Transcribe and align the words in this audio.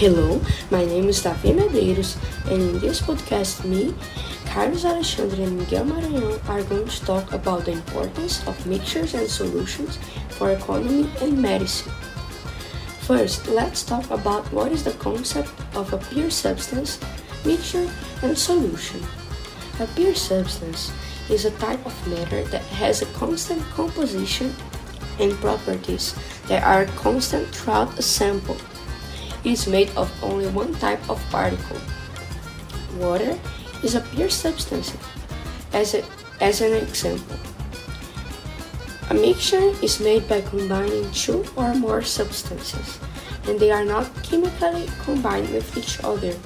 Hello, 0.00 0.40
my 0.70 0.82
name 0.82 1.10
is 1.10 1.22
Davi 1.22 1.52
Medeiros, 1.52 2.16
and 2.50 2.62
in 2.62 2.78
this 2.78 3.02
podcast, 3.02 3.66
me, 3.66 3.94
Carlos 4.46 4.86
Alexandre, 4.86 5.42
and 5.42 5.58
Miguel 5.58 5.84
Maranhão 5.84 6.40
are 6.48 6.62
going 6.62 6.88
to 6.88 7.04
talk 7.04 7.34
about 7.34 7.66
the 7.66 7.72
importance 7.72 8.40
of 8.46 8.66
mixtures 8.66 9.12
and 9.12 9.28
solutions 9.28 9.98
for 10.30 10.52
economy 10.52 11.04
and 11.20 11.36
medicine. 11.36 11.92
First, 13.04 13.46
let's 13.48 13.84
talk 13.84 14.10
about 14.10 14.50
what 14.54 14.72
is 14.72 14.84
the 14.84 14.92
concept 14.92 15.52
of 15.76 15.92
a 15.92 15.98
pure 15.98 16.30
substance, 16.30 16.98
mixture, 17.44 17.86
and 18.22 18.38
solution. 18.38 19.04
A 19.80 19.86
pure 19.88 20.14
substance 20.14 20.90
is 21.28 21.44
a 21.44 21.52
type 21.60 21.84
of 21.84 22.08
matter 22.08 22.42
that 22.44 22.64
has 22.80 23.02
a 23.02 23.12
constant 23.20 23.60
composition 23.76 24.56
and 25.18 25.34
properties 25.44 26.14
that 26.48 26.64
are 26.64 26.86
constant 26.96 27.46
throughout 27.54 27.98
a 27.98 28.02
sample. 28.02 28.56
Is 29.42 29.66
made 29.66 29.88
of 29.96 30.12
only 30.22 30.48
one 30.48 30.74
type 30.74 31.00
of 31.08 31.18
particle. 31.30 31.80
Water 32.98 33.38
is 33.82 33.94
a 33.94 34.02
pure 34.12 34.28
substance. 34.28 34.92
As, 35.72 35.94
a, 35.94 36.04
as 36.42 36.60
an 36.60 36.74
example, 36.74 37.36
a 39.08 39.14
mixture 39.14 39.72
is 39.82 39.98
made 39.98 40.28
by 40.28 40.42
combining 40.42 41.10
two 41.12 41.44
or 41.56 41.74
more 41.74 42.02
substances, 42.02 43.00
and 43.48 43.58
they 43.58 43.70
are 43.70 43.84
not 43.84 44.10
chemically 44.22 44.86
combined 45.04 45.48
with 45.48 45.74
each 45.76 46.04
other. 46.04 46.36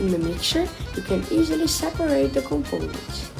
In 0.00 0.10
the 0.10 0.18
mixture, 0.18 0.66
you 0.96 1.02
can 1.02 1.22
easily 1.30 1.66
separate 1.66 2.32
the 2.32 2.40
components. 2.42 3.30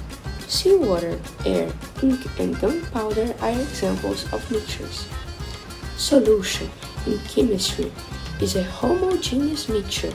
Seawater, 0.49 1.19
air, 1.47 1.73
ink, 2.03 2.21
and 2.39 2.61
gunpowder 2.61 3.35
are 3.41 3.51
examples 3.51 4.31
of 4.35 4.45
mixtures. 4.51 5.09
Solution 5.97 6.69
in 7.07 7.19
chemistry 7.21 7.91
is 8.43 8.57
a 8.57 8.63
homogeneous 8.65 9.69
mixture 9.69 10.13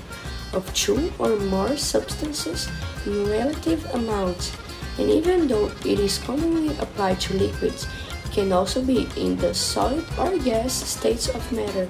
of 0.52 0.68
two 0.74 1.12
or 1.18 1.38
more 1.48 1.78
substances 1.78 2.68
in 3.06 3.30
relative 3.30 3.84
amounts, 3.96 4.52
and 5.00 5.10
even 5.10 5.48
though 5.48 5.72
it 5.86 5.98
is 6.00 6.18
commonly 6.20 6.76
applied 6.80 7.20
to 7.22 7.38
liquids, 7.38 7.88
it 8.26 8.32
can 8.32 8.52
also 8.52 8.84
be 8.84 9.08
in 9.16 9.38
the 9.38 9.54
solid 9.54 10.04
or 10.20 10.38
gas 10.40 10.74
states 10.74 11.30
of 11.30 11.52
matter. 11.54 11.90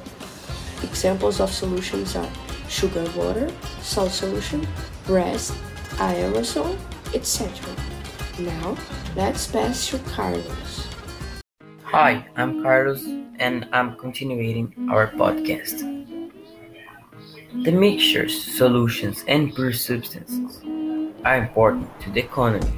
Examples 0.84 1.40
of 1.40 1.52
solutions 1.52 2.16
are 2.16 2.30
sugar 2.70 3.10
water, 3.16 3.50
salt 3.82 4.12
solution, 4.12 4.68
rest, 5.08 5.54
aerosol, 5.98 6.78
etc. 7.16 7.50
Now, 8.38 8.78
let's 9.16 9.48
pass 9.48 9.90
to 9.90 9.98
Carlos. 10.14 10.88
Hi, 11.84 12.28
I'm 12.36 12.62
Carlos 12.62 13.04
and 13.40 13.68
I'm 13.72 13.96
continuing 13.98 14.74
our 14.92 15.08
podcast. 15.08 16.17
The 17.54 17.72
mixtures, 17.72 18.44
solutions, 18.58 19.24
and 19.28 19.56
pure 19.56 19.72
substances 19.72 20.60
are 21.24 21.38
important 21.38 21.88
to 22.02 22.10
the 22.12 22.20
economy. 22.20 22.72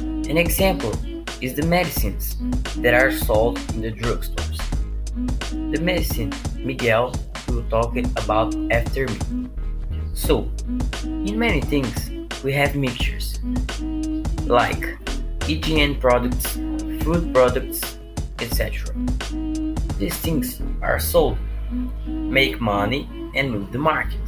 An 0.00 0.36
example 0.36 0.92
is 1.40 1.54
the 1.54 1.66
medicines 1.66 2.36
that 2.76 2.94
are 2.94 3.10
sold 3.10 3.58
in 3.74 3.82
the 3.82 3.90
drugstores. 3.90 4.60
The 5.72 5.80
medicine 5.80 6.32
Miguel 6.56 7.14
will 7.48 7.64
talk 7.68 7.96
about 7.96 8.54
after 8.70 9.08
me. 9.08 9.48
So, 10.14 10.48
in 11.02 11.36
many 11.36 11.60
things, 11.60 12.10
we 12.44 12.52
have 12.52 12.76
mixtures 12.76 13.40
like 14.46 14.98
hygiene 15.42 15.98
products, 15.98 16.52
food 17.02 17.34
products, 17.34 17.98
etc. 18.38 18.94
These 19.98 20.16
things 20.18 20.62
are 20.80 21.00
sold, 21.00 21.38
make 22.36 22.60
money, 22.60 23.08
and 23.34 23.50
move 23.50 23.72
the 23.72 23.78
market. 23.78 24.26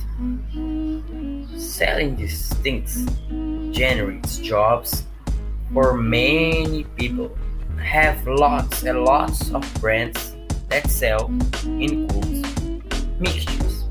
Selling 1.60 2.16
these 2.16 2.48
things 2.64 2.90
generates 3.70 4.38
jobs 4.38 5.04
for 5.72 5.92
many 5.94 6.84
people. 6.96 7.28
Have 7.76 8.26
lots 8.26 8.82
and 8.82 9.04
lots 9.04 9.50
of 9.52 9.62
brands 9.80 10.34
that 10.70 10.88
sell 10.88 11.26
includes 11.64 12.40
mixtures 13.20 13.84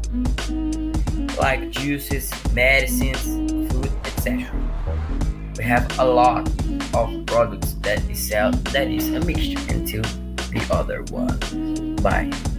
like 1.37 1.69
juices, 1.69 2.25
medicines, 2.53 3.23
food, 3.71 3.91
etc 4.05 4.51
we 5.57 5.63
have 5.63 5.85
a 5.99 6.05
lot 6.05 6.47
of 6.93 7.25
products 7.25 7.73
that 7.81 7.99
is 8.09 8.29
sell 8.29 8.51
that 8.73 8.87
is 8.87 9.09
a 9.09 9.19
mixture 9.21 9.59
into 9.73 10.01
the 10.51 10.61
other 10.71 11.01
one. 11.09 11.95
Bye. 11.97 12.56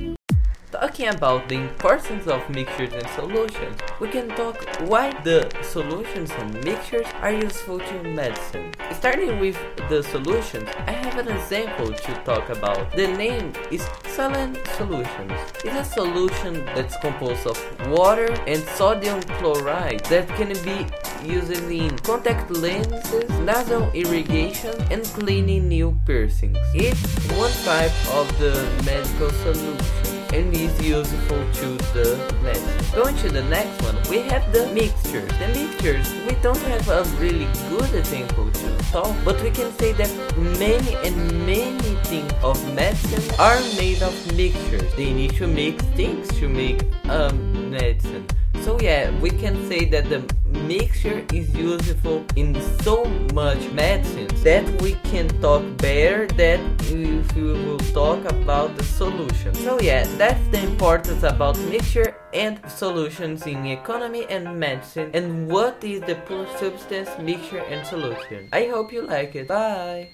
Talking 0.81 1.09
about 1.09 1.49
the 1.49 1.57
importance 1.57 2.29
of 2.29 2.49
mixtures 2.51 2.93
and 2.93 3.05
solutions, 3.09 3.81
we 3.99 4.07
can 4.11 4.29
talk 4.29 4.65
why 4.83 5.11
the 5.25 5.51
solutions 5.61 6.31
and 6.39 6.55
mixtures 6.63 7.07
are 7.21 7.33
useful 7.33 7.81
to 7.81 8.03
medicine. 8.05 8.73
Starting 8.93 9.41
with 9.41 9.59
the 9.89 10.05
solutions, 10.05 10.69
I 10.87 10.93
have 10.93 11.19
an 11.19 11.27
example 11.27 11.91
to 11.93 12.15
talk 12.23 12.49
about. 12.51 12.93
The 12.93 13.09
name 13.09 13.55
is 13.73 13.83
Saline 14.07 14.57
Solutions. 14.77 15.33
It's 15.65 15.75
a 15.75 15.85
solution 15.85 16.65
that's 16.67 16.97
composed 16.99 17.49
of 17.49 17.59
water 17.89 18.31
and 18.47 18.63
sodium 18.79 19.21
chloride 19.43 20.05
that 20.07 20.29
can 20.39 20.55
be 20.63 20.87
used 21.27 21.51
in 21.51 21.99
contact 21.99 22.53
lenses, 22.53 23.29
nasal 23.41 23.91
irrigation, 23.95 24.75
and 24.93 25.03
cleaning 25.03 25.67
new 25.67 25.99
piercings. 26.07 26.57
It's 26.73 27.03
one 27.35 27.51
type 27.67 27.91
of 28.15 28.27
the 28.39 28.55
medical 28.85 29.31
solution 29.43 29.98
and 30.33 30.55
is 30.55 30.81
useful 30.83 31.43
to 31.55 31.77
the 31.95 32.19
plant. 32.41 32.95
Going 32.95 33.17
to 33.17 33.29
the 33.29 33.43
next 33.45 33.83
one, 33.83 33.97
we 34.11 34.19
have 34.29 34.53
the 34.53 34.67
mixtures. 34.73 35.31
The 35.39 35.49
mixtures, 35.49 36.13
we 36.27 36.35
don't 36.43 36.63
have 36.73 36.89
a 36.89 37.05
really 37.19 37.49
good 37.69 37.95
example 37.95 38.51
to 38.51 38.79
talk, 38.93 39.15
but 39.25 39.41
we 39.43 39.51
can 39.51 39.73
say 39.79 39.93
that 39.93 40.11
many 40.37 40.95
and 41.07 41.17
many 41.47 41.95
things 42.05 42.33
of 42.43 42.57
medicine 42.75 43.25
are 43.39 43.61
made 43.77 44.03
of 44.03 44.15
mixtures. 44.37 44.95
They 44.95 45.13
need 45.13 45.35
to 45.37 45.47
mix 45.47 45.83
things 45.97 46.29
to 46.39 46.49
make 46.49 46.83
um, 47.09 47.71
medicine. 47.71 48.27
So 48.63 48.79
yeah, 48.81 49.11
we 49.21 49.31
can 49.31 49.69
say 49.69 49.85
that 49.87 50.09
the 50.11 50.21
mixture 50.67 51.25
is 51.33 51.55
useful 51.55 52.25
in 52.37 52.55
so 52.83 53.05
much 53.35 53.71
medicine 53.73 54.29
that 54.43 54.65
we 54.83 54.95
can 55.11 55.29
talk 55.41 55.63
better 55.79 56.27
that 56.35 56.61
if 56.91 57.35
we 57.37 57.43
will 57.43 57.79
talk 57.93 58.25
about 58.31 58.77
the 58.77 58.85
solution. 58.85 59.55
So 59.55 59.81
yeah, 59.81 60.07
that's 60.17 60.47
the 60.49 60.63
importance 60.63 61.23
about 61.23 61.59
mixture 61.71 62.17
and 62.33 62.59
solutions 62.71 63.47
in 63.47 63.67
economy 63.67 64.27
and 64.29 64.59
medicine 64.59 65.11
and 65.15 65.49
what 65.49 65.83
is 65.83 66.01
the 66.03 66.17
substance, 66.59 67.11
mixture 67.21 67.65
and 67.71 67.87
solution. 67.87 68.49
I 68.53 68.67
hope 68.67 68.93
you 68.93 69.03
like 69.03 69.35
it. 69.35 69.49
Bye. 69.49 70.09